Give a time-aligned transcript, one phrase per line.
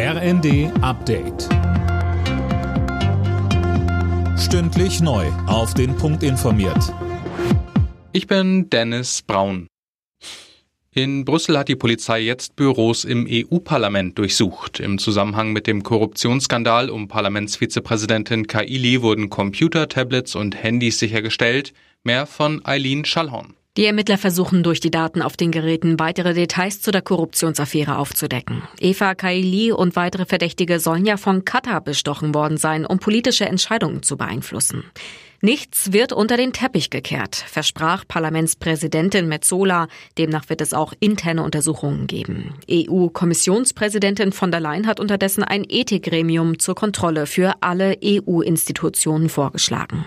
[0.00, 1.48] RND Update.
[4.38, 5.26] Stündlich neu.
[5.48, 6.94] Auf den Punkt informiert.
[8.12, 9.66] Ich bin Dennis Braun.
[10.92, 14.78] In Brüssel hat die Polizei jetzt Büros im EU-Parlament durchsucht.
[14.78, 21.72] Im Zusammenhang mit dem Korruptionsskandal um Parlamentsvizepräsidentin Kaili wurden Computer, Tablets und Handys sichergestellt.
[22.04, 23.54] Mehr von Eileen Schallhorn.
[23.78, 28.64] Die Ermittler versuchen durch die Daten auf den Geräten weitere Details zu der Korruptionsaffäre aufzudecken.
[28.80, 34.02] Eva Kaili und weitere Verdächtige sollen ja von Katar bestochen worden sein, um politische Entscheidungen
[34.02, 34.82] zu beeinflussen.
[35.42, 39.86] Nichts wird unter den Teppich gekehrt, versprach Parlamentspräsidentin Metzola.
[40.18, 42.54] Demnach wird es auch interne Untersuchungen geben.
[42.68, 50.06] EU-Kommissionspräsidentin von der Leyen hat unterdessen ein Ethikgremium zur Kontrolle für alle EU-Institutionen vorgeschlagen.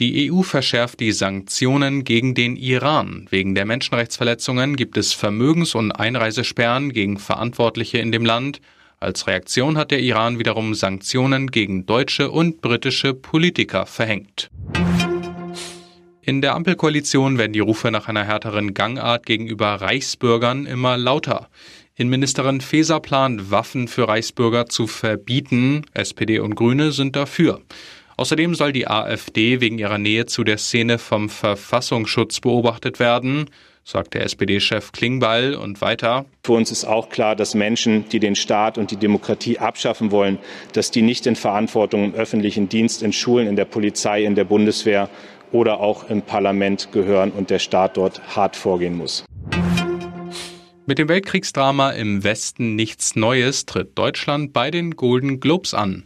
[0.00, 3.26] Die EU verschärft die Sanktionen gegen den Iran.
[3.28, 8.62] Wegen der Menschenrechtsverletzungen gibt es Vermögens- und Einreisesperren gegen Verantwortliche in dem Land.
[8.98, 14.48] Als Reaktion hat der Iran wiederum Sanktionen gegen deutsche und britische Politiker verhängt.
[16.22, 21.50] In der Ampelkoalition werden die Rufe nach einer härteren Gangart gegenüber Reichsbürgern immer lauter.
[21.94, 25.82] Innenministerin Faeser plant, Waffen für Reichsbürger zu verbieten.
[25.92, 27.60] SPD und Grüne sind dafür.
[28.20, 33.48] Außerdem soll die AfD wegen ihrer Nähe zu der Szene vom Verfassungsschutz beobachtet werden,
[33.82, 36.26] sagt der SPD-Chef Klingbeil und weiter.
[36.44, 40.38] Für uns ist auch klar, dass Menschen, die den Staat und die Demokratie abschaffen wollen,
[40.74, 44.44] dass die nicht in Verantwortung im öffentlichen Dienst, in Schulen, in der Polizei, in der
[44.44, 45.08] Bundeswehr
[45.50, 49.24] oder auch im Parlament gehören und der Staat dort hart vorgehen muss.
[50.84, 56.04] Mit dem Weltkriegsdrama im Westen nichts Neues tritt Deutschland bei den Golden Globes an.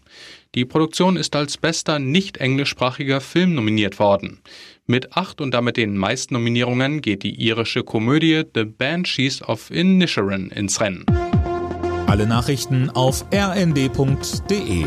[0.55, 4.41] Die Produktion ist als bester nicht englischsprachiger Film nominiert worden.
[4.87, 10.51] Mit acht und damit den meisten Nominierungen geht die irische Komödie The Banshees of Inisherin
[10.51, 11.05] ins Rennen.
[12.07, 14.85] Alle Nachrichten auf rnd.de